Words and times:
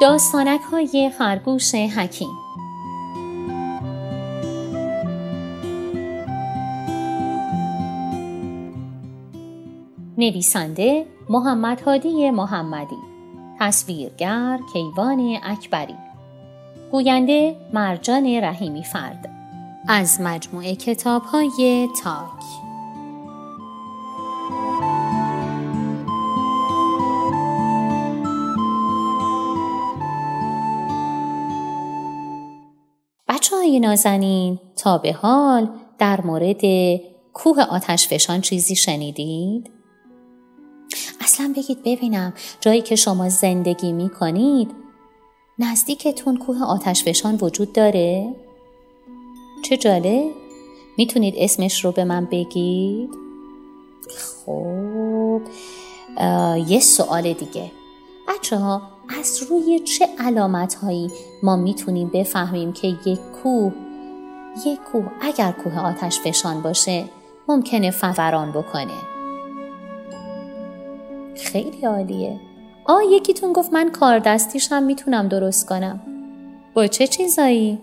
داستانک 0.00 0.60
های 0.60 1.10
خرگوش 1.18 1.74
حکیم. 1.74 2.28
نویسنده 10.18 11.06
محمد 11.28 11.80
هادی 11.80 12.30
محمدی. 12.30 12.96
تصویرگر 13.60 14.58
کیوان 14.72 15.38
اکبری. 15.42 15.96
گوینده 16.92 17.56
مرجان 17.72 18.26
رحیمی 18.26 18.84
فرد. 18.84 19.30
از 19.88 20.20
مجموعه 20.20 20.74
کتاب 20.76 21.22
های 21.22 21.88
تاک. 22.04 22.67
های 33.68 33.80
نازنین 33.80 34.58
تا 34.76 34.98
به 34.98 35.12
حال 35.12 35.68
در 35.98 36.20
مورد 36.20 36.60
کوه 37.32 37.62
آتش 37.62 38.08
فشان 38.08 38.40
چیزی 38.40 38.76
شنیدید؟ 38.76 39.70
اصلا 41.20 41.52
بگید 41.56 41.78
ببینم 41.84 42.32
جایی 42.60 42.82
که 42.82 42.96
شما 42.96 43.28
زندگی 43.28 43.92
می 43.92 44.10
کنید 44.10 44.70
نزدیکتون 45.58 46.36
کوه 46.36 46.62
آتش 46.64 47.04
فشان 47.04 47.38
وجود 47.40 47.72
داره؟ 47.72 48.34
چه 49.64 49.76
جاله؟ 49.76 50.30
می‌تونید 50.98 51.34
اسمش 51.36 51.84
رو 51.84 51.92
به 51.92 52.04
من 52.04 52.24
بگید؟ 52.24 53.10
خب 54.46 55.40
یه 56.68 56.80
سوال 56.80 57.32
دیگه 57.32 57.70
بچه 58.38 58.56
ها 58.56 58.82
از 59.20 59.42
روی 59.42 59.78
چه 59.78 60.08
علامت 60.18 60.74
هایی 60.74 61.10
ما 61.42 61.56
می‌تونیم 61.56 62.10
بفهمیم 62.14 62.72
که 62.72 62.88
یک 62.88 63.18
کوه 63.42 63.72
یک 64.66 64.78
کوه 64.92 65.10
اگر 65.20 65.52
کوه 65.52 65.78
آتش 65.78 66.20
فشان 66.20 66.62
باشه 66.62 67.04
ممکنه 67.48 67.90
فوران 67.90 68.52
بکنه؟ 68.52 68.94
خیلی 71.36 71.86
عالیه. 71.86 72.40
آ 72.84 73.00
یکیتون 73.10 73.52
گفت 73.52 73.72
من 73.72 73.90
کار 73.90 74.18
دستیش 74.18 74.72
هم 74.72 74.82
می‌تونم 74.82 75.28
درست 75.28 75.68
کنم. 75.68 76.00
با 76.74 76.86
چه 76.86 77.06
چیزایی؟ 77.06 77.78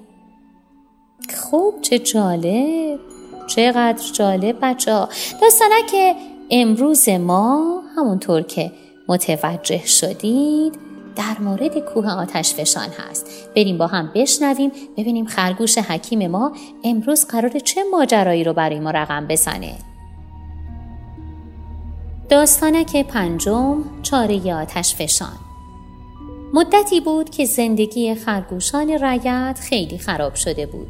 خوب 1.38 1.82
چه 1.82 2.00
جالب. 2.00 3.00
چقدر 3.48 4.12
جالب 4.14 4.58
بچه 4.62 4.94
ها 4.94 5.10
داستانه 5.42 5.76
که 5.92 6.16
امروز 6.52 7.10
ما 7.10 7.82
همونطور 7.98 8.42
که 8.42 8.72
متوجه 9.08 9.86
شدید؟ 9.86 10.74
در 11.16 11.36
مورد 11.40 11.80
کوه 11.80 12.10
آتش 12.10 12.54
فشان 12.54 12.90
هست. 13.00 13.28
بریم 13.56 13.78
با 13.78 13.88
هم 13.88 14.12
بشنویم 14.16 14.72
ببینیم 14.98 15.26
خرگوش 15.26 15.78
حکیم 15.78 16.28
ما 16.28 16.52
امروز 16.84 17.26
قرار 17.26 17.60
چه 17.60 17.82
ماجرایی 17.92 18.44
رو 18.44 18.54
برای 18.54 18.80
ما 18.80 18.92
رقم 18.92 19.28
بزنه. 19.28 19.76
داستانک 22.30 23.08
پنجم 23.08 23.84
چاره 24.04 24.54
آتش 24.54 24.96
فشان. 24.96 25.38
مدتی 26.54 27.02
بود 27.02 27.30
که 27.30 27.46
زندگی 27.46 28.16
خرگوشان 28.16 28.90
رعیت 28.90 29.60
خیلی 29.62 29.98
خراب 29.98 30.36
شده 30.36 30.66
بود. 30.66 30.88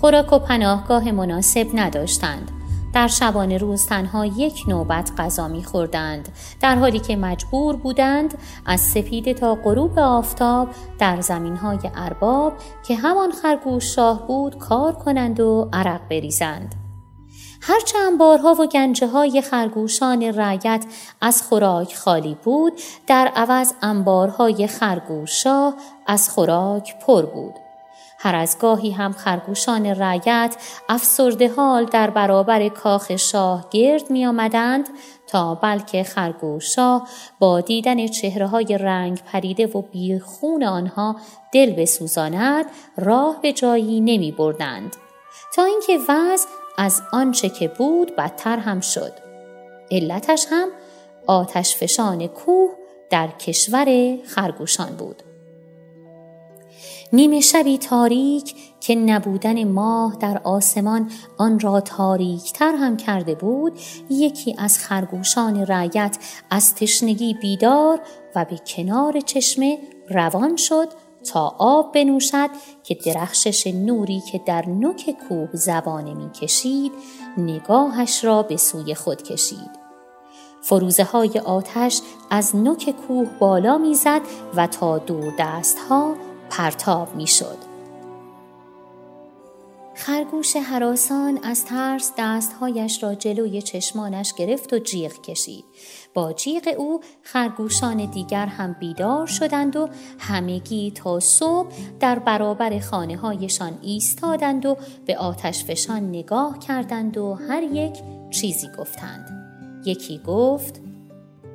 خوراک 0.00 0.32
و 0.32 0.38
پناهگاه 0.38 1.12
مناسب 1.12 1.66
نداشتند. 1.74 2.57
در 2.92 3.08
شبانه 3.08 3.58
روز 3.58 3.86
تنها 3.86 4.26
یک 4.26 4.64
نوبت 4.68 5.12
غذا 5.18 5.50
خوردند 5.64 6.28
در 6.60 6.76
حالی 6.76 6.98
که 6.98 7.16
مجبور 7.16 7.76
بودند 7.76 8.38
از 8.66 8.80
سپیده 8.80 9.34
تا 9.34 9.54
غروب 9.54 9.98
آفتاب 9.98 10.68
در 10.98 11.20
های 11.62 11.78
ارباب 11.94 12.52
که 12.86 12.96
همان 12.96 13.32
خرگوش 13.32 13.94
شاه 13.94 14.26
بود 14.26 14.58
کار 14.58 14.92
کنند 14.92 15.40
و 15.40 15.68
عرق 15.72 16.00
بریزند. 16.10 16.74
هرچه 17.60 17.98
انبارها 17.98 18.56
و 18.60 18.66
گنجه 18.66 19.06
های 19.06 19.42
خرگوشان 19.42 20.22
رعیت 20.22 20.84
از 21.20 21.42
خوراک 21.42 21.96
خالی 21.96 22.36
بود 22.44 22.72
در 23.06 23.32
عوض 23.36 23.72
انبارهای 23.82 24.66
خرگوش 24.66 25.42
شاه 25.42 25.74
از 26.06 26.30
خوراک 26.30 26.98
پر 27.06 27.26
بود. 27.26 27.67
هر 28.20 28.34
از 28.34 28.58
گاهی 28.58 28.90
هم 28.90 29.12
خرگوشان 29.12 29.86
رعیت 29.86 30.56
افسرده 30.88 31.48
حال 31.48 31.84
در 31.84 32.10
برابر 32.10 32.68
کاخ 32.68 33.16
شاه 33.16 33.66
گرد 33.70 34.10
می 34.10 34.26
آمدند 34.26 34.88
تا 35.26 35.54
بلکه 35.54 36.02
خرگوش 36.02 36.74
شاه 36.74 37.08
با 37.38 37.60
دیدن 37.60 38.06
چهره 38.06 38.46
های 38.46 38.78
رنگ 38.78 39.20
پریده 39.32 39.66
و 39.66 39.82
بیخون 39.82 40.64
آنها 40.64 41.16
دل 41.52 41.70
بسوزاند 41.70 42.66
راه 42.96 43.38
به 43.42 43.52
جایی 43.52 44.00
نمی 44.00 44.32
بردند 44.32 44.96
تا 45.54 45.64
اینکه 45.64 45.98
وضع 46.08 46.48
از 46.78 47.02
آنچه 47.12 47.48
که 47.48 47.68
بود 47.68 48.16
بدتر 48.16 48.58
هم 48.58 48.80
شد. 48.80 49.12
علتش 49.90 50.46
هم 50.50 50.68
آتش 51.26 51.76
فشان 51.76 52.26
کوه 52.26 52.70
در 53.10 53.28
کشور 53.28 54.16
خرگوشان 54.26 54.96
بود. 54.96 55.27
نیمه 57.12 57.40
شبی 57.40 57.78
تاریک 57.78 58.54
که 58.80 58.94
نبودن 58.94 59.64
ماه 59.64 60.16
در 60.20 60.40
آسمان 60.44 61.10
آن 61.38 61.60
را 61.60 61.80
تاریکتر 61.80 62.74
هم 62.74 62.96
کرده 62.96 63.34
بود 63.34 63.72
یکی 64.10 64.54
از 64.58 64.78
خرگوشان 64.78 65.66
رعیت 65.66 66.18
از 66.50 66.74
تشنگی 66.74 67.34
بیدار 67.34 68.00
و 68.36 68.44
به 68.44 68.60
کنار 68.66 69.20
چشمه 69.20 69.78
روان 70.10 70.56
شد 70.56 70.88
تا 71.32 71.54
آب 71.58 71.94
بنوشد 71.94 72.50
که 72.84 72.94
درخشش 72.94 73.66
نوری 73.66 74.22
که 74.32 74.40
در 74.46 74.68
نوک 74.68 75.16
کوه 75.28 75.48
زبانه 75.52 76.14
می 76.14 76.30
کشید 76.30 76.92
نگاهش 77.38 78.24
را 78.24 78.42
به 78.42 78.56
سوی 78.56 78.94
خود 78.94 79.22
کشید. 79.22 79.78
فروزه 80.62 81.04
های 81.04 81.38
آتش 81.38 82.00
از 82.30 82.56
نوک 82.56 82.94
کوه 83.06 83.28
بالا 83.38 83.78
می‌زد 83.78 84.20
و 84.56 84.66
تا 84.66 84.98
دور 84.98 85.32
دست 85.38 85.78
ها 85.78 86.14
پرتاب 86.50 87.16
می 87.16 87.26
شد. 87.26 87.68
خرگوش 89.94 90.56
حراسان 90.56 91.38
از 91.42 91.64
ترس 91.64 92.12
دستهایش 92.18 93.02
را 93.02 93.14
جلوی 93.14 93.62
چشمانش 93.62 94.34
گرفت 94.34 94.72
و 94.72 94.78
جیغ 94.78 95.20
کشید. 95.22 95.64
با 96.14 96.32
جیغ 96.32 96.74
او 96.78 97.00
خرگوشان 97.22 98.10
دیگر 98.10 98.46
هم 98.46 98.76
بیدار 98.80 99.26
شدند 99.26 99.76
و 99.76 99.88
همگی 100.18 100.90
تا 100.90 101.20
صبح 101.20 101.68
در 102.00 102.18
برابر 102.18 102.78
خانه 102.78 103.16
هایشان 103.16 103.78
ایستادند 103.82 104.66
و 104.66 104.76
به 105.06 105.16
آتش 105.16 105.64
فشان 105.64 106.08
نگاه 106.08 106.58
کردند 106.58 107.16
و 107.16 107.34
هر 107.34 107.62
یک 107.62 107.94
چیزی 108.30 108.68
گفتند. 108.78 109.28
یکی 109.84 110.20
گفت 110.26 110.80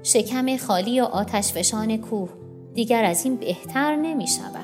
شکم 0.04 0.58
خالی 0.58 1.02
و 1.02 1.04
آتش 1.04 1.54
فشان 1.54 1.98
کوه 1.98 2.30
دیگر 2.74 3.04
از 3.04 3.26
این 3.26 3.36
بهتر 3.36 3.96
نمی 3.96 4.28
شود. 4.28 4.63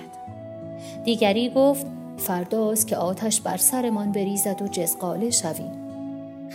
دیگری 1.04 1.50
گفت 1.50 1.86
فرداست 2.18 2.88
که 2.88 2.98
آتش 2.98 3.42
بر 3.42 3.58
سرمان 3.58 4.12
بریزد 4.12 4.62
و 4.62 4.68
جزقاله 4.68 5.30
شویم. 5.30 5.72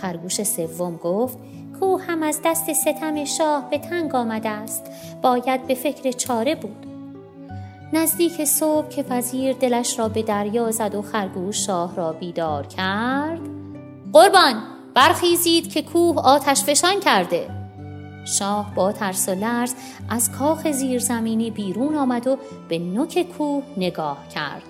خرگوش 0.01 0.43
سوم 0.43 0.95
گفت 0.95 1.37
کوه 1.79 2.01
هم 2.01 2.23
از 2.23 2.41
دست 2.45 2.73
ستم 2.73 3.25
شاه 3.25 3.69
به 3.69 3.77
تنگ 3.77 4.15
آمده 4.15 4.49
است. 4.49 4.91
باید 5.21 5.67
به 5.67 5.75
فکر 5.75 6.11
چاره 6.11 6.55
بود. 6.55 6.85
نزدیک 7.93 8.45
صبح 8.45 8.87
که 8.87 9.05
وزیر 9.09 9.53
دلش 9.53 9.99
را 9.99 10.09
به 10.09 10.23
دریا 10.23 10.71
زد 10.71 10.95
و 10.95 11.01
خرگوش 11.01 11.65
شاه 11.65 11.95
را 11.95 12.13
بیدار 12.13 12.67
کرد 12.67 13.41
قربان 14.13 14.63
برخیزید 14.93 15.73
که 15.73 15.81
کوه 15.81 16.21
آتش 16.21 16.63
فشان 16.63 16.99
کرده. 16.99 17.64
شاه 18.25 18.75
با 18.75 18.91
ترس 18.91 19.29
و 19.29 19.35
لرز 19.35 19.73
از 20.09 20.31
کاخ 20.31 20.71
زیرزمینی 20.71 21.51
بیرون 21.51 21.95
آمد 21.95 22.27
و 22.27 22.37
به 22.69 22.79
نوک 22.79 23.27
کوه 23.37 23.63
نگاه 23.77 24.17
کرد. 24.35 24.63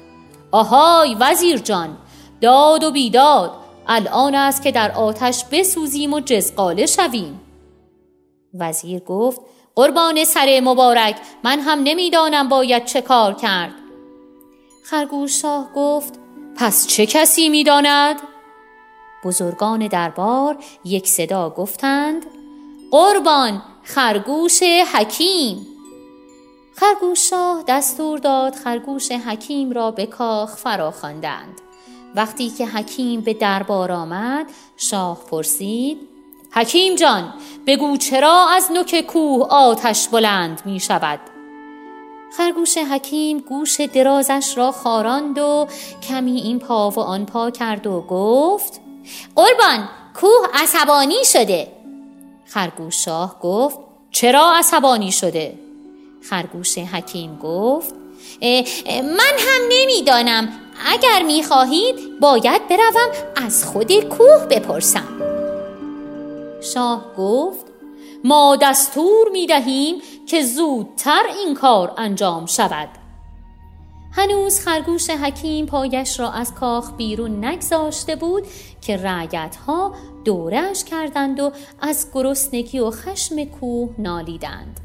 آهای 0.52 1.16
وزیر 1.20 1.58
جان 1.58 1.98
داد 2.42 2.84
و 2.84 2.92
بیداد 2.92 3.52
الان 3.88 4.36
است 4.36 4.64
که 4.64 4.72
در 4.72 4.92
آتش 4.92 5.46
بسوزیم 5.52 6.14
و 6.14 6.20
جزقاله 6.20 6.86
شویم. 6.86 7.40
وزیر 8.54 9.00
گفت 9.00 9.42
قربان 9.76 10.24
سر 10.24 10.62
مبارک 10.64 11.16
من 11.44 11.60
هم 11.60 11.80
نمی‌دانم 11.84 12.50
باید 12.50 12.86
چه 12.86 13.02
کار 13.02 13.34
کرد. 13.34 13.72
خرگوش 14.86 15.42
شاه 15.42 15.70
گفت 15.76 16.20
پس 16.58 16.88
چه 16.88 17.06
کسی 17.06 17.50
می‌داند؟ 17.50 18.16
بزرگان 19.24 19.88
دربار 19.88 20.58
یک 20.86 21.08
صدا 21.08 21.50
گفتند 21.50 22.26
قربان 22.96 23.62
خرگوش 23.84 24.64
حکیم. 24.94 25.68
خرگوش 26.76 27.30
شاه 27.30 27.64
دستور 27.68 28.20
داد 28.20 28.56
خرگوش 28.56 29.12
حکیم 29.12 29.72
را 29.72 29.92
به 29.92 30.06
کاخ 30.06 30.56
فراخواندند. 30.56 31.62
وقتی 32.16 32.50
که 32.50 32.66
حکیم 32.66 33.22
به 33.22 33.34
دربار 33.34 33.92
آمد 33.92 34.46
شاه 34.78 35.26
پرسید 35.32 35.98
حکیم 36.52 36.96
جان 36.96 37.34
بگو 37.68 37.98
چرا 37.98 38.48
از 38.50 38.72
نوک 38.72 39.02
کوه 39.02 39.48
آتش 39.48 40.08
بلند 40.08 40.62
می 40.66 40.80
شود؟ 40.80 41.20
خرگوش 42.38 42.78
حکیم 42.78 43.40
گوش 43.40 43.82
درازش 43.82 44.54
را 44.56 44.72
خاراند 44.72 45.38
و 45.38 45.68
کمی 46.10 46.42
این 46.42 46.60
پا 46.60 46.90
و 46.90 47.00
آن 47.00 47.26
پا 47.26 47.52
کرد 47.52 47.88
و 47.88 48.02
گفت 48.02 48.82
قربان 49.36 49.90
کوه 50.14 50.48
عصبانی 50.54 51.26
شده. 51.26 51.75
خرگوش 52.46 53.06
شاه 53.06 53.40
گفت 53.40 53.78
چرا 54.12 54.54
عصبانی 54.56 55.12
شده؟ 55.12 55.60
خرگوش 56.30 56.78
حکیم 56.78 57.40
گفت 57.44 57.96
من 58.92 59.36
هم 59.40 59.62
نمی‌دانم. 59.70 60.50
اگر 60.86 61.24
می‌خواهید 61.24 62.20
باید 62.20 62.68
بروم 62.68 63.12
از 63.36 63.66
خود 63.66 63.92
کوه 63.92 64.46
بپرسم. 64.50 65.08
شاه 66.74 67.16
گفت 67.18 67.66
ما 68.24 68.58
دستور 68.62 69.30
می 69.32 69.48
دهیم 69.48 70.02
که 70.28 70.44
زودتر 70.44 71.24
این 71.46 71.56
کار 71.56 71.94
انجام 71.98 72.46
شود. 72.46 72.90
هنوز 74.18 74.60
خرگوش 74.60 75.10
حکیم 75.10 75.66
پایش 75.66 76.20
را 76.20 76.32
از 76.32 76.54
کاخ 76.54 76.94
بیرون 76.94 77.46
نگذاشته 77.46 78.16
بود 78.16 78.44
که 78.82 78.98
رعیت 78.98 79.56
ها 79.56 79.94
دورش 80.26 80.84
کردند 80.84 81.40
و 81.40 81.52
از 81.82 82.08
گرسنگی 82.14 82.80
و 82.80 82.92
خشم 82.92 83.46
کوه 83.46 83.90
نالیدند. 83.98 84.80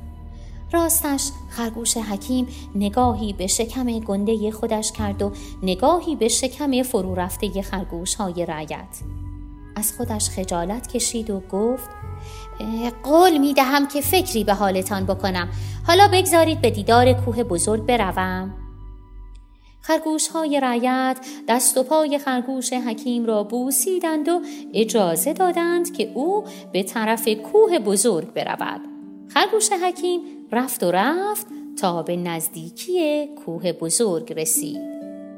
راستش 0.73 1.31
خرگوش 1.51 1.97
حکیم 1.97 2.49
نگاهی 2.75 3.33
به 3.33 3.47
شکم 3.47 3.99
گنده 3.99 4.51
خودش 4.51 4.93
کرد 4.93 5.23
و 5.23 5.33
نگاهی 5.63 6.17
به 6.17 6.29
شکم 6.29 6.83
فرو 6.83 7.15
رفته 7.15 7.63
خرگوش 7.63 8.15
های 8.15 8.47
رعیت. 8.47 8.99
از 9.77 9.93
خودش 9.97 10.31
خجالت 10.31 10.87
کشید 10.87 11.31
و 11.31 11.41
گفت 11.41 11.91
قول 13.03 13.39
می 13.39 13.55
دهم 13.55 13.89
که 13.89 14.01
فکری 14.01 14.45
به 14.45 14.55
حالتان 14.55 15.07
بکنم. 15.07 15.49
حالا 15.87 16.09
بگذارید 16.13 16.61
به 16.61 16.71
دیدار 16.71 17.13
کوه 17.13 17.43
بزرگ 17.43 17.87
بروم. 17.87 18.70
خرگوش 19.83 20.29
های 20.29 20.61
رعیت 20.61 21.19
دست 21.49 21.79
و 21.79 21.83
پای 21.83 22.19
خرگوش 22.19 22.73
حکیم 22.73 23.27
را 23.27 23.45
بوسیدند 23.45 24.29
و 24.29 24.41
اجازه 24.75 25.33
دادند 25.33 25.97
که 25.97 26.13
او 26.15 26.45
به 26.73 26.83
طرف 26.83 27.29
کوه 27.29 27.79
بزرگ 27.79 28.33
برود. 28.33 28.81
خرگوش 29.29 29.73
حکیم 29.73 30.21
رفت 30.53 30.83
و 30.83 30.91
رفت 30.91 31.47
تا 31.81 32.03
به 32.03 32.17
نزدیکی 32.17 33.27
کوه 33.27 33.73
بزرگ 33.73 34.33
رسید. 34.33 34.81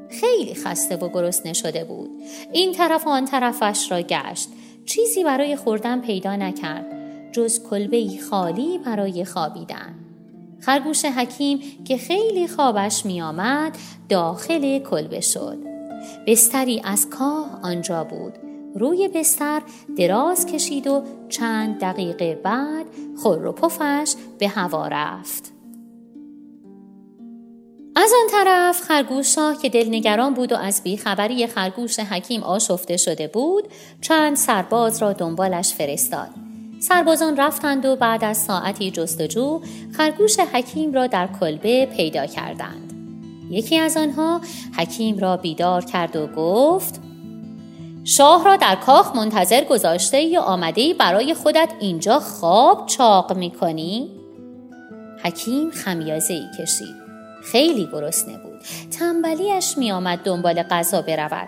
خیلی 0.09 0.55
خسته 0.55 0.95
و 0.95 1.09
گرسنه 1.09 1.53
شده 1.53 1.83
بود. 1.83 2.09
این 2.51 2.71
طرف 2.71 3.07
و 3.07 3.09
آن 3.09 3.25
طرفش 3.25 3.91
را 3.91 4.01
گشت. 4.01 4.49
چیزی 4.85 5.23
برای 5.23 5.55
خوردن 5.55 6.01
پیدا 6.01 6.35
نکرد. 6.35 6.85
جز 7.31 7.63
کلبه 7.69 8.09
خالی 8.29 8.77
برای 8.77 9.25
خوابیدن. 9.25 10.02
خرگوش 10.65 11.05
حکیم 11.05 11.59
که 11.85 11.97
خیلی 11.97 12.47
خوابش 12.47 13.05
میآمد 13.05 13.77
داخل 14.09 14.79
کلبه 14.79 15.21
شد. 15.21 15.57
بستری 16.27 16.81
از 16.83 17.09
کاه 17.09 17.59
آنجا 17.63 18.03
بود. 18.03 18.33
روی 18.75 19.07
بستر 19.07 19.61
دراز 19.97 20.45
کشید 20.45 20.87
و 20.87 21.03
چند 21.29 21.79
دقیقه 21.79 22.39
بعد 22.43 22.85
خور 23.17 23.45
و 23.45 23.51
پفش 23.51 24.13
به 24.39 24.47
هوا 24.47 24.87
رفت. 24.87 25.51
از 27.95 28.11
آن 28.21 28.29
طرف 28.31 28.81
خرگوش 28.81 29.35
شاه 29.35 29.61
که 29.61 29.69
دلنگران 29.69 30.33
بود 30.33 30.51
و 30.51 30.55
از 30.55 30.83
بیخبری 30.83 31.47
خرگوش 31.47 31.99
حکیم 31.99 32.43
آشفته 32.43 32.97
شده 32.97 33.27
بود 33.27 33.67
چند 34.01 34.35
سرباز 34.35 35.01
را 35.01 35.13
دنبالش 35.13 35.73
فرستاد. 35.73 36.42
سربازان 36.87 37.37
رفتند 37.37 37.85
و 37.85 37.95
بعد 37.95 38.23
از 38.23 38.37
ساعتی 38.37 38.91
جستجو 38.91 39.61
خرگوش 39.97 40.39
حکیم 40.39 40.93
را 40.93 41.07
در 41.07 41.29
کلبه 41.39 41.85
پیدا 41.85 42.25
کردند 42.25 42.93
یکی 43.49 43.77
از 43.77 43.97
آنها 43.97 44.41
حکیم 44.77 45.17
را 45.17 45.37
بیدار 45.37 45.85
کرد 45.85 46.15
و 46.15 46.27
گفت 46.27 47.01
شاه 48.03 48.45
را 48.45 48.55
در 48.55 48.75
کاخ 48.75 49.15
منتظر 49.15 49.63
گذاشته 49.63 50.21
یا 50.21 50.41
آمده 50.41 50.93
برای 50.93 51.33
خودت 51.33 51.69
اینجا 51.79 52.19
خواب 52.19 52.87
چاق 52.87 53.37
می‌کنی؟ 53.37 54.09
حکیم 55.23 55.71
خمیازه 55.71 56.33
ای 56.33 56.45
کشید. 56.59 56.95
خیلی 57.43 57.89
گرسنه 57.93 58.37
بود. 58.37 58.61
تنبلیش 58.99 59.77
میآمد 59.77 60.19
دنبال 60.19 60.63
غذا 60.63 61.01
برود. 61.01 61.47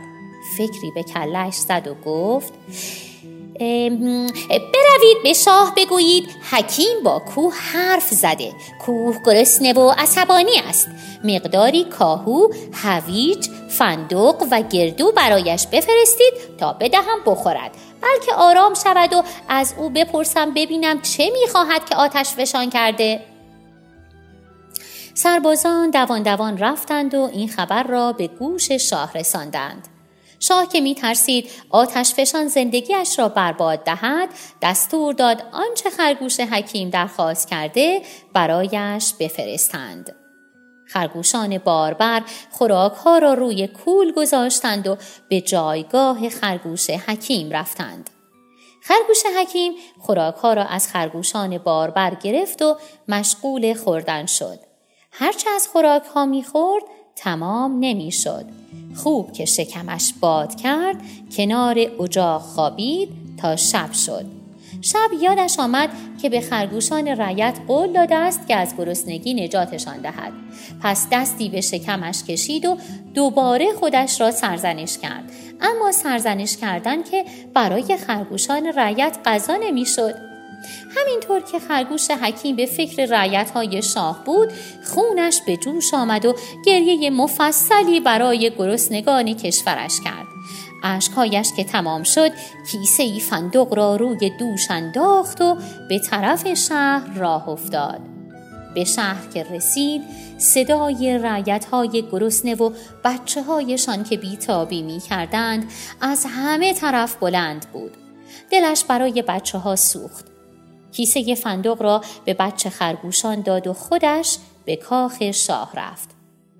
فکری 0.57 0.91
به 0.95 1.03
کلش 1.03 1.53
زد 1.53 1.87
و 1.87 1.95
گفت 2.05 2.53
بروید 4.49 5.23
به 5.23 5.33
شاه 5.33 5.73
بگویید 5.77 6.29
حکیم 6.51 7.03
با 7.03 7.19
کوه 7.19 7.53
حرف 7.55 8.09
زده. 8.09 8.53
کوه 8.85 9.17
گرسنه 9.25 9.73
و 9.73 9.93
عصبانی 9.97 10.59
است. 10.69 10.87
مقداری 11.23 11.83
کاهو 11.83 12.47
هویج 12.73 13.47
فندق 13.69 14.35
و 14.51 14.61
گردو 14.61 15.11
برایش 15.11 15.67
بفرستید 15.67 16.33
تا 16.59 16.73
بدهم 16.73 17.19
بخورد. 17.25 17.71
بلکه 18.01 18.33
آرام 18.33 18.73
شود 18.73 19.13
و 19.13 19.23
از 19.49 19.73
او 19.77 19.89
بپرسم 19.89 20.53
ببینم 20.53 21.01
چه 21.01 21.29
می‌خواهد 21.41 21.89
که 21.89 21.95
آتش 21.95 22.29
فشان 22.29 22.69
کرده. 22.69 23.21
سربازان 25.13 25.89
دوان 25.91 26.23
دوان 26.23 26.57
رفتند 26.57 27.13
و 27.13 27.29
این 27.33 27.47
خبر 27.47 27.83
را 27.83 28.11
به 28.11 28.27
گوش 28.27 28.71
شاه 28.71 29.13
رساندند. 29.13 29.94
شاه 30.39 30.67
که 30.69 30.81
می 30.81 30.95
ترسید 30.95 31.49
آتش 31.69 32.13
فشان 32.13 32.47
زندگیش 32.47 33.19
را 33.19 33.29
برباد 33.29 33.83
دهد 33.83 34.29
دستور 34.61 35.13
داد 35.13 35.43
آنچه 35.51 35.89
خرگوش 35.89 36.39
حکیم 36.39 36.89
درخواست 36.89 37.47
کرده 37.47 38.01
برایش 38.33 39.13
بفرستند. 39.19 40.15
خرگوشان 40.87 41.57
باربر 41.57 42.21
خوراک 42.51 42.93
ها 42.93 43.17
را 43.17 43.33
روی 43.33 43.67
کول 43.67 44.11
گذاشتند 44.11 44.87
و 44.87 44.97
به 45.29 45.41
جایگاه 45.41 46.29
خرگوش 46.29 46.89
حکیم 46.89 47.51
رفتند. 47.51 48.09
خرگوش 48.83 49.23
حکیم 49.39 49.73
خوراک 49.99 50.35
ها 50.35 50.53
را 50.53 50.63
از 50.63 50.87
خرگوشان 50.87 51.57
باربر 51.57 52.15
گرفت 52.15 52.61
و 52.61 52.77
مشغول 53.07 53.73
خوردن 53.73 54.25
شد. 54.25 54.59
هرچه 55.11 55.49
از 55.49 55.67
خوراک 55.67 56.03
ها 56.03 56.25
می‌خورد 56.25 56.83
تمام 57.15 57.77
نمی‌شد. 57.79 58.45
خوب 58.95 59.31
که 59.31 59.45
شکمش 59.45 60.13
باد 60.19 60.55
کرد 60.55 60.95
کنار 61.37 61.79
اجاق 61.99 62.41
خوابید 62.41 63.09
تا 63.37 63.55
شب 63.55 63.93
شد. 63.93 64.25
شب 64.81 65.09
یادش 65.21 65.59
آمد 65.59 65.89
که 66.21 66.29
به 66.29 66.41
خرگوشان 66.41 67.07
رعیت 67.07 67.59
قول 67.67 67.93
داده 67.93 68.15
است 68.15 68.47
که 68.47 68.55
از 68.55 68.77
گرسنگی 68.77 69.33
نجاتشان 69.33 69.97
دهد. 69.97 70.33
پس 70.81 71.07
دستی 71.11 71.49
به 71.49 71.61
شکمش 71.61 72.23
کشید 72.23 72.65
و 72.65 72.77
دوباره 73.13 73.73
خودش 73.73 74.21
را 74.21 74.31
سرزنش 74.31 74.97
کرد. 74.97 75.31
اما 75.61 75.91
سرزنش 75.91 76.57
کردن 76.57 77.03
که 77.03 77.25
برای 77.53 77.97
خرگوشان 77.97 78.65
رعیت 78.65 79.17
غذا 79.25 79.55
نمی‌شد. 79.55 80.34
همینطور 80.97 81.39
که 81.39 81.59
خرگوش 81.59 82.11
حکیم 82.11 82.55
به 82.55 82.65
فکر 82.65 83.05
رعیت 83.05 83.51
های 83.51 83.81
شاه 83.81 84.23
بود 84.25 84.53
خونش 84.83 85.41
به 85.45 85.57
جوش 85.57 85.93
آمد 85.93 86.25
و 86.25 86.35
گریه 86.65 87.09
مفصلی 87.09 87.99
برای 87.99 88.51
گرسنگان 88.57 89.33
کشورش 89.33 89.99
کرد. 90.05 90.25
اشکهایش 90.83 91.53
که 91.57 91.63
تمام 91.63 92.03
شد 92.03 92.31
کیسه 92.71 93.03
ای 93.03 93.19
فندق 93.19 93.73
را 93.73 93.95
روی 93.95 94.31
دوش 94.39 94.71
انداخت 94.71 95.41
و 95.41 95.57
به 95.89 95.99
طرف 95.99 96.53
شهر 96.53 97.13
راه 97.15 97.49
افتاد. 97.49 97.99
به 98.75 98.83
شهر 98.83 99.27
که 99.33 99.43
رسید 99.43 100.01
صدای 100.37 101.17
رعیت 101.17 101.65
های 101.65 102.03
گرسنه 102.11 102.55
و 102.55 102.71
بچه 103.03 103.43
هایشان 103.43 104.03
که 104.03 104.17
بیتابی 104.17 104.81
می 104.81 104.99
کردند 104.99 105.71
از 106.01 106.25
همه 106.29 106.73
طرف 106.73 107.15
بلند 107.15 107.65
بود. 107.73 107.91
دلش 108.51 108.83
برای 108.83 109.21
بچه 109.21 109.57
ها 109.57 109.75
سوخت. 109.75 110.34
کیسه 110.95 111.35
فندق 111.35 111.81
را 111.81 112.01
به 112.25 112.33
بچه 112.33 112.69
خرگوشان 112.69 113.41
داد 113.41 113.67
و 113.67 113.73
خودش 113.73 114.37
به 114.65 114.75
کاخ 114.75 115.31
شاه 115.31 115.71
رفت. 115.75 116.09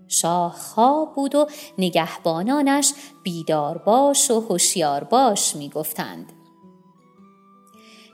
شاه 0.07 0.53
خواب 0.53 1.15
بود 1.15 1.35
و 1.35 1.47
نگهبانانش 1.77 2.93
بیدار 3.23 3.77
باش 3.77 4.31
و 4.31 4.39
هوشیار 4.39 5.03
باش 5.03 5.55
می 5.55 5.69
گفتند. 5.69 6.33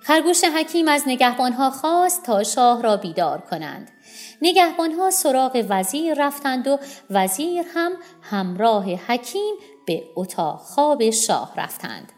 خرگوش 0.03 0.43
حکیم 0.43 0.87
از 0.87 1.03
نگهبانها 1.07 1.69
خواست 1.69 2.23
تا 2.23 2.43
شاه 2.43 2.81
را 2.81 2.97
بیدار 2.97 3.41
کنند. 3.41 3.91
نگهبانها 4.41 5.09
سراغ 5.09 5.65
وزیر 5.69 6.13
رفتند 6.17 6.67
و 6.67 6.79
وزیر 7.09 7.65
هم 7.73 7.91
همراه 8.21 8.85
حکیم 8.89 9.55
به 9.87 10.03
اتاق 10.15 10.59
خواب 10.59 11.09
شاه 11.09 11.53
رفتند. 11.57 12.11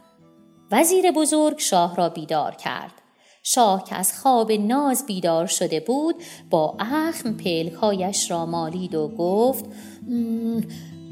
وزیر 0.71 1.11
بزرگ 1.11 1.59
شاه 1.59 1.95
را 1.95 2.09
بیدار 2.09 2.55
کرد. 2.55 3.02
شاه 3.43 3.83
که 3.83 3.95
از 3.95 4.19
خواب 4.19 4.51
ناز 4.51 5.05
بیدار 5.05 5.45
شده 5.45 5.79
بود 5.79 6.15
با 6.49 6.75
اخم 6.79 7.33
پلکایش 7.33 8.31
را 8.31 8.45
مالید 8.45 8.95
و 8.95 9.07
گفت 9.07 9.65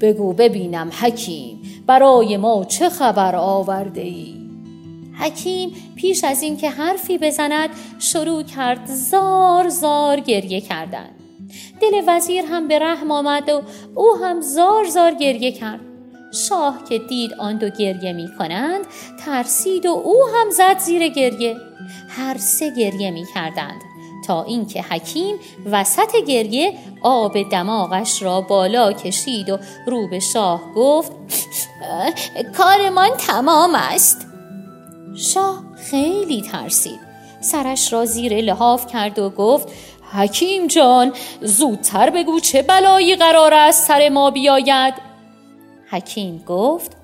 بگو 0.02 0.34
ببینم 0.34 0.92
حکیم 1.02 1.62
برای 1.88 2.38
ما 2.38 2.66
چه 2.66 2.90
خبر 2.90 3.36
آورده 3.36 4.02
ای؟ 4.02 4.36
حکیم 5.20 5.72
پیش 5.96 6.24
از 6.24 6.42
اینکه 6.42 6.70
حرفی 6.70 7.18
بزند 7.18 7.70
شروع 8.00 8.44
کرد 8.44 8.86
زار 8.86 9.70
زار 9.70 10.20
گریه 10.20 10.62
کردن 10.62 11.10
دل 11.82 12.02
وزیر 12.08 12.46
هم 12.46 12.68
به 12.68 12.80
رحم 12.80 13.12
آمد 13.12 13.50
و 13.50 13.62
او 13.96 14.16
هم 14.24 14.42
زار 14.42 14.86
زار 14.86 15.14
گریه 15.14 15.52
کرد 15.52 15.91
شاه 16.32 16.84
که 16.90 17.00
دید 17.00 17.34
آن 17.34 17.58
دو 17.58 17.70
گریه 17.70 18.14
می 18.14 18.30
کنند 18.40 18.86
ترسید 19.26 19.86
و 19.86 19.90
او 19.90 20.16
هم 20.36 20.50
زد 20.50 20.78
زیر 20.78 21.08
گریه. 21.08 21.56
هر 22.10 22.38
سه 22.38 22.76
گریه 22.76 23.12
می 23.12 23.26
کردند 23.36 23.82
تا 24.28 24.44
اینکه 24.44 24.82
حکیم 24.82 25.36
وسط 25.66 26.16
گریه 26.28 26.74
آب 27.02 27.50
دماغش 27.50 28.24
را 28.24 28.42
بالا 28.42 28.94
کشید 28.94 29.50
و 29.50 29.58
رو 29.88 30.08
به 30.08 30.20
شاه 30.20 30.62
گفت 30.76 31.12
کارمان 32.58 33.10
تمام 33.18 33.76
است. 33.76 34.28
شاه 35.16 35.64
خیلی 35.92 36.42
ترسید. 36.42 37.00
سرش 37.42 37.94
را 37.94 38.06
زیر 38.06 38.42
لحاف 38.42 38.88
کرد 38.88 39.20
و 39.20 39.30
گفت 39.30 39.68
حکیم 40.14 40.68
جان 40.68 41.14
زودتر 41.42 42.10
بگو 42.10 42.40
چه 42.40 42.62
بلایی 42.62 43.16
قرار 43.16 43.54
است 43.54 43.88
سر 43.88 44.10
ما 44.10 44.32
بیاید. 44.32 45.11
حکیم 45.92 46.44
گفت 46.48 46.98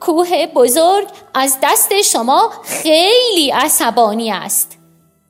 کوه 0.00 0.46
بزرگ 0.46 1.08
از 1.34 1.58
دست 1.62 2.02
شما 2.02 2.50
خیلی 2.64 3.50
عصبانی 3.50 4.32
است 4.32 4.78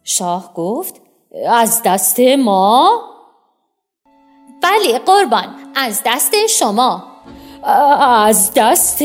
شاه 0.04 0.54
گفت 0.54 1.00
از 1.48 1.82
دست 1.84 2.20
ما؟ 2.20 3.02
بله 4.62 4.98
قربان 4.98 5.54
از 5.74 6.02
دست 6.06 6.46
شما 6.46 7.04
از 8.26 8.52
دست 8.54 9.02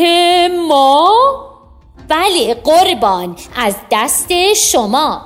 ما؟ 0.68 1.14
بله 2.08 2.54
قربان 2.54 3.36
از 3.56 3.76
دست 3.92 4.54
شما 4.54 5.22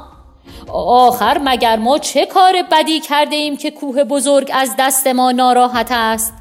آخر 0.74 1.42
مگر 1.44 1.76
ما 1.76 1.98
چه 1.98 2.26
کار 2.26 2.54
بدی 2.72 3.00
کرده 3.00 3.36
ایم 3.36 3.58
که 3.58 3.72
کوه 3.72 4.04
بزرگ 4.04 4.52
از 4.54 4.76
دست 4.80 5.08
ما 5.08 5.32
ناراحت 5.32 5.92
است 5.92 6.34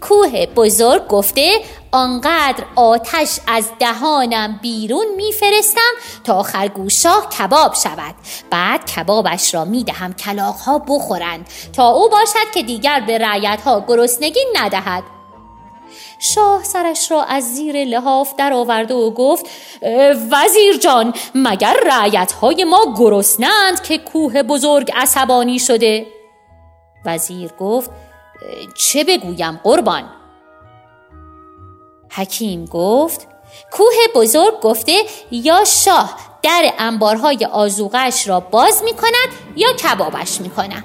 کوه 0.00 0.46
بزرگ 0.46 1.06
گفته 1.06 1.60
آنقدر 1.92 2.64
آتش 2.76 3.38
از 3.46 3.70
دهانم 3.80 4.58
بیرون 4.62 5.06
میفرستم 5.16 5.92
تا 6.24 6.42
خرگوشاه 6.42 7.28
کباب 7.28 7.74
شود. 7.74 8.14
بعد 8.50 8.90
کبابش 8.90 9.54
را 9.54 9.64
می‌دهم 9.64 10.12
کلاغها 10.12 10.78
بخورند 10.78 11.46
تا 11.72 11.88
او 11.88 12.08
باشد 12.08 12.50
که 12.54 12.62
دیگر 12.62 13.00
به 13.06 13.18
رعیتها 13.18 13.84
گرسنگی 13.88 14.44
ندهد. 14.54 15.02
شاه 16.18 16.64
سرش 16.64 17.10
را 17.10 17.22
از 17.22 17.54
زیر 17.54 17.84
لحاف 17.84 18.34
درآورده 18.38 18.94
و 18.94 19.10
گفت 19.10 19.46
وزیر 20.30 20.78
جان 20.82 21.14
مگر 21.34 21.76
رعیت 21.86 22.32
های 22.32 22.64
ما 22.64 22.94
گرسنند 22.98 23.82
که 23.82 23.98
کوه 23.98 24.42
بزرگ 24.42 24.92
عصبانی 24.94 25.58
شده؟ 25.58 26.06
وزیر 27.04 27.50
گفت 27.60 27.90
چه 28.74 29.04
بگویم 29.04 29.60
قربان؟ 29.64 30.04
حکیم 32.10 32.64
گفت 32.64 33.26
کوه 33.72 33.94
بزرگ 34.14 34.60
گفته 34.60 34.92
یا 35.30 35.64
شاه 35.64 36.16
در 36.42 36.72
انبارهای 36.78 37.48
آزوغش 37.52 38.28
را 38.28 38.40
باز 38.40 38.82
می 38.84 38.92
کند 38.92 39.28
یا 39.56 39.72
کبابش 39.72 40.40
می 40.40 40.50
کند 40.50 40.84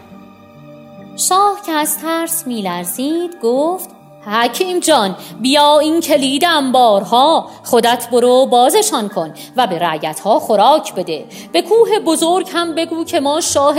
شاه 1.17 1.61
که 1.65 1.71
از 1.71 1.97
ترس 1.97 2.47
می 2.47 2.61
لرزید 2.61 3.39
گفت 3.43 3.89
حکیم 4.25 4.79
جان 4.79 5.15
بیا 5.41 5.79
این 5.79 6.01
کلید 6.01 6.45
انبارها 6.45 7.49
خودت 7.63 8.07
برو 8.11 8.45
بازشان 8.45 9.09
کن 9.09 9.33
و 9.55 9.67
به 9.67 9.79
رعیتها 9.79 10.39
خوراک 10.39 10.93
بده. 10.93 11.25
به 11.53 11.61
کوه 11.61 11.99
بزرگ 11.99 12.49
هم 12.53 12.75
بگو 12.75 13.03
که 13.03 13.19
ما 13.19 13.41
شاه 13.41 13.75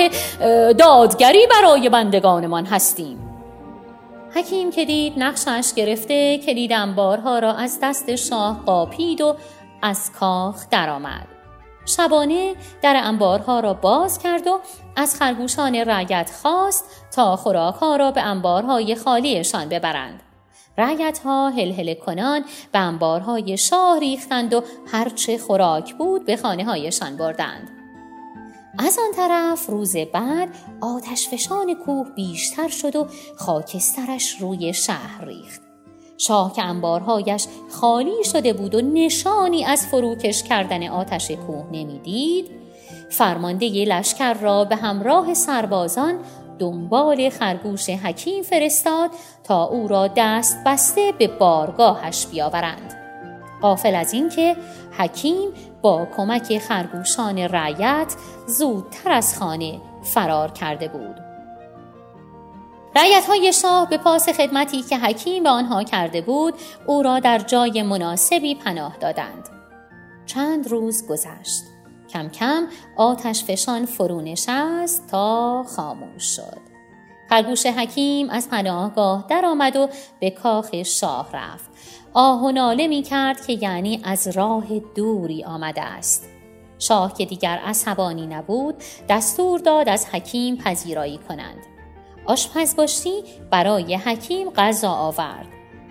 دادگری 0.73 1.47
برای 1.47 1.89
بندگانمان 1.89 2.67
هستیم. 2.67 3.26
حکیم 4.37 4.71
که 4.71 4.85
دید 4.85 5.13
نقشش 5.17 5.73
گرفته 5.77 6.39
کلید 6.39 6.73
انبارها 6.73 7.39
را 7.39 7.53
از 7.53 7.79
دست 7.83 8.17
شاه 8.17 8.63
قاپید 8.67 9.21
و 9.21 9.37
از 9.83 10.13
کاخ 10.13 10.69
درآمد. 10.71 11.27
شبانه 11.87 12.55
در 12.83 13.01
انبارها 13.05 13.61
را 13.61 13.75
باز 13.75 14.19
کرد 14.19 14.47
و 14.47 14.61
از 14.97 15.17
خرگوشان 15.19 15.75
رعیت 15.75 16.31
خواست 16.43 16.85
تا 17.15 17.37
خوراکها 17.37 17.97
را 17.97 18.11
به 18.11 18.23
انبارهای 18.23 18.95
خالیشان 18.95 19.69
ببرند. 19.69 20.23
رعیت 20.79 21.19
ها 21.19 21.51
هل 21.51 21.95
کنان 21.95 22.45
به 22.73 22.79
انبارهای 22.79 23.59
شاه 23.59 23.99
ریختند 23.99 24.55
و 24.55 24.63
هرچه 24.93 25.39
خوراک 25.39 25.95
بود 25.95 26.27
به 26.27 26.37
خانه 26.37 26.65
هایشان 26.65 27.17
بردند. 27.17 27.76
از 28.79 28.99
آن 28.99 29.13
طرف 29.17 29.67
روز 29.67 29.97
بعد 29.97 30.49
آتش 30.81 31.29
فشان 31.29 31.75
کوه 31.75 32.11
بیشتر 32.11 32.69
شد 32.69 32.97
و 32.97 33.07
خاکسترش 33.37 34.37
روی 34.41 34.75
شهر 34.75 35.25
ریخت. 35.25 35.61
شاه 36.19 36.53
که 36.53 36.63
انبارهایش 36.63 37.47
خالی 37.71 38.25
شده 38.25 38.53
بود 38.53 38.75
و 38.75 38.81
نشانی 38.81 39.65
از 39.65 39.87
فروکش 39.87 40.43
کردن 40.43 40.89
آتش 40.89 41.31
کوه 41.31 41.67
نمی‌دید 41.73 42.51
فرمانده 43.11 43.67
لشکر 43.67 44.35
را 44.35 44.65
به 44.65 44.77
همراه 44.77 45.35
سربازان 45.35 46.19
دنبال 46.59 47.31
خرگوش 47.31 47.91
حکیم 47.91 48.43
فرستاد 48.43 49.11
تا 49.45 49.65
او 49.65 49.89
را 49.89 50.09
دست 50.17 50.59
بسته 50.67 51.13
به 51.19 51.29
بارگاهش 51.29 52.27
بیاورند 52.27 52.96
قافل 53.63 53.95
از 53.95 54.13
اینکه 54.13 54.57
حکیم 54.99 55.49
با 55.83 56.09
کمک 56.17 56.59
خرگوشان 56.59 57.39
رعیت 57.39 58.15
زودتر 58.47 59.13
از 59.13 59.39
خانه 59.39 59.81
فرار 60.03 60.51
کرده 60.51 60.89
بود. 60.89 61.17
رعیت 62.97 63.27
های 63.29 63.53
شاه 63.53 63.91
به 63.91 63.99
پاس 63.99 64.29
خدمتی 64.29 64.83
که 64.83 64.99
حکیم 64.99 65.43
به 65.43 65.49
آنها 65.49 65.83
کرده 65.83 66.21
بود 66.21 66.55
او 66.87 67.03
را 67.03 67.19
در 67.19 67.39
جای 67.39 67.83
مناسبی 67.83 68.55
پناه 68.55 68.97
دادند. 68.97 69.49
چند 70.27 70.69
روز 70.69 71.07
گذشت. 71.09 71.63
کم 72.09 72.29
کم 72.29 72.67
آتش 72.97 73.45
فشان 73.45 73.87
فرو 73.87 74.21
نشست 74.21 75.07
تا 75.11 75.65
خاموش 75.77 76.23
شد. 76.23 76.66
خرگوش 77.29 77.67
حکیم 77.67 78.31
از 78.31 78.51
پناهگاه 78.51 79.25
درآمد 79.29 79.77
و 79.77 79.89
به 80.21 80.31
کاخ 80.31 80.83
شاه 80.83 81.29
رفت. 81.33 81.71
آه 82.15 82.43
و 82.43 82.51
ناله 82.51 82.87
می 82.87 83.03
کرد 83.03 83.47
که 83.47 83.53
یعنی 83.53 84.01
از 84.05 84.29
راه 84.29 84.79
دوری 84.95 85.45
آمده 85.45 85.83
است. 85.83 86.29
شاه 86.79 87.15
که 87.15 87.25
دیگر 87.25 87.61
عصبانی 87.65 88.27
نبود 88.27 88.75
دستور 89.09 89.61
داد 89.61 89.89
از 89.89 90.07
حکیم 90.07 90.57
پذیرایی 90.57 91.19
کنند. 91.29 91.59
آشپزباشی 92.27 93.23
برای 93.51 93.95
حکیم 93.95 94.51
غذا 94.51 94.91
آورد. 94.91 95.47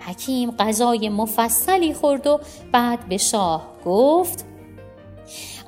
حکیم 0.06 0.50
غذای 0.50 1.08
مفصلی 1.08 1.94
خورد 1.94 2.26
و 2.26 2.40
بعد 2.72 3.08
به 3.08 3.16
شاه 3.16 3.66
گفت 3.84 4.44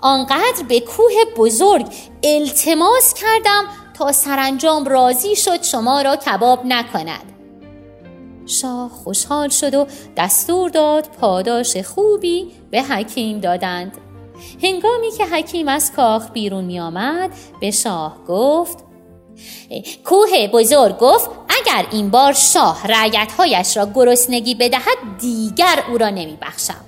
آنقدر 0.01 0.63
به 0.69 0.81
کوه 0.81 1.13
بزرگ 1.37 1.87
التماس 2.23 3.15
کردم 3.15 3.65
تا 3.99 4.13
سرانجام 4.13 4.85
راضی 4.85 5.37
شد 5.37 5.63
شما 5.63 6.03
را 6.03 6.17
کباب 6.17 6.67
نکند. 6.67 7.33
شاه 8.47 8.91
خوشحال 8.91 9.49
شد 9.49 9.75
و 9.75 9.87
دستور 10.17 10.71
داد 10.71 11.09
پاداش 11.21 11.77
خوبی 11.77 12.53
به 12.71 12.83
حکیم 12.83 13.41
دادند. 13.41 13.99
هنگامی 14.63 15.11
که 15.19 15.27
حکیم 15.27 15.69
از 15.69 15.93
کاخ 15.93 16.31
بیرون 16.31 16.65
می 16.65 16.81
آمد 16.81 17.31
به 17.61 17.71
شاه 17.71 18.25
گفت 18.29 18.79
کوه 20.05 20.49
بزرگ 20.53 20.99
گفت 20.99 21.31
اگر 21.49 21.87
این 21.91 22.11
بار 22.11 22.33
شاه 22.33 22.87
رعیتهایش 22.87 23.77
را 23.77 23.89
گرسنگی 23.95 24.55
بدهد 24.55 24.99
دیگر 25.21 25.85
او 25.91 25.99
را 25.99 26.11
نمی 26.11 26.39
بخشم. 26.43 26.85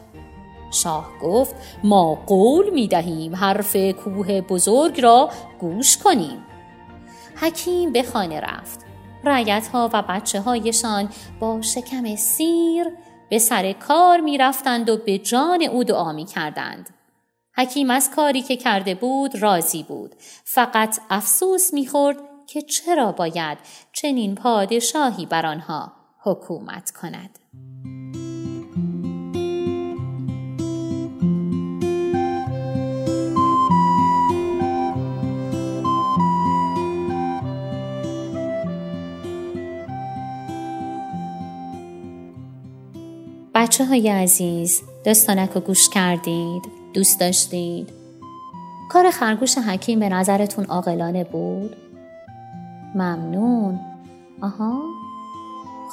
شاه 0.72 1.08
گفت 1.22 1.54
ما 1.84 2.14
قول 2.26 2.70
می 2.70 2.88
دهیم 2.88 3.36
حرف 3.36 3.76
کوه 3.76 4.40
بزرگ 4.40 5.00
را 5.00 5.30
گوش 5.60 5.96
کنیم. 5.96 6.46
حکیم 7.40 7.92
به 7.92 8.02
خانه 8.02 8.40
رفت 8.40 8.80
رعیت 9.24 9.68
ها 9.68 9.90
و 9.92 10.02
بچه 10.08 10.40
هایشان 10.40 11.08
با 11.40 11.62
شکم 11.62 12.16
سیر 12.16 12.86
به 13.30 13.38
سر 13.38 13.72
کار 13.72 14.20
می 14.20 14.38
رفتند 14.38 14.90
و 14.90 14.96
به 14.96 15.18
جان 15.18 15.62
او 15.62 15.84
دعا 15.84 16.12
می 16.12 16.24
کردند. 16.24 16.90
حکیم 17.56 17.90
از 17.90 18.10
کاری 18.10 18.42
که 18.42 18.56
کرده 18.56 18.94
بود 18.94 19.42
راضی 19.42 19.82
بود. 19.82 20.14
فقط 20.44 20.98
افسوس 21.10 21.74
می 21.74 21.86
خورد 21.86 22.16
که 22.46 22.62
چرا 22.62 23.12
باید 23.12 23.58
چنین 23.92 24.34
پادشاهی 24.34 25.26
بر 25.26 25.46
آنها 25.46 25.92
حکومت 26.22 26.90
کند. 26.90 27.39
بچه 43.60 43.84
های 43.84 44.08
عزیز 44.08 44.82
داستانک 45.04 45.50
رو 45.50 45.60
گوش 45.60 45.88
کردید 45.88 46.62
دوست 46.94 47.20
داشتید. 47.20 47.92
کار 48.90 49.10
خرگوش 49.10 49.58
حکیم 49.58 50.00
به 50.00 50.08
نظرتون 50.08 50.64
عاقلانه 50.64 51.24
بود؟ 51.24 51.76
ممنون. 52.94 53.80
آها. 54.42 54.82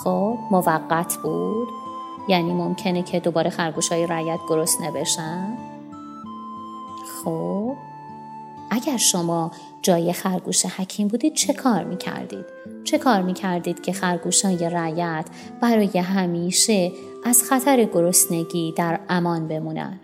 خب 0.04 0.38
موقت 0.52 1.18
بود. 1.24 1.68
یعنی 2.30 2.54
ممکنه 2.54 3.04
که 3.04 3.20
دوباره 3.20 3.50
خرگوش 3.50 3.92
های 3.92 4.08
رعیت 4.08 4.40
گرسنه 4.50 4.92
بشن؟ 4.92 5.58
خب. 7.24 7.76
اگر 8.72 8.98
شما 8.98 9.52
جای 9.82 10.14
خرگوش 10.14 10.66
حکیم 10.66 11.08
بودید 11.08 11.34
چه 11.34 11.54
کار 11.54 11.84
می‌کردید؟ 11.84 12.46
چه 12.84 12.98
کار 12.98 13.22
می‌کردید 13.22 13.82
که 13.82 13.94
خرگوشای 13.94 14.70
رعیت 14.70 15.26
برای 15.62 16.00
همیشه 16.00 16.92
از 17.26 17.44
خطر 17.44 17.84
گرسنگی 17.84 18.74
در 18.78 19.00
امان 19.10 19.48
بمونن؟ 19.48 20.00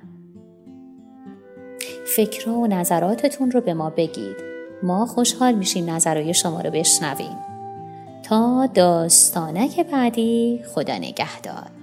فکر 2.05 2.49
و 2.49 2.67
نظراتتون 2.67 3.51
رو 3.51 3.61
به 3.61 3.73
ما 3.73 3.89
بگید. 3.89 4.35
ما 4.83 5.05
خوشحال 5.05 5.55
میشیم 5.55 5.89
نظرهای 5.89 6.33
شما 6.33 6.61
رو 6.61 6.71
بشنویم. 6.71 7.37
تا 8.23 8.69
داستانک 8.73 9.79
بعدی 9.79 10.63
خدا 10.75 10.97
نگهدار. 10.97 11.82